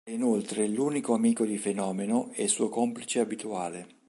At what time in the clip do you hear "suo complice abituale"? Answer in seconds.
2.47-3.87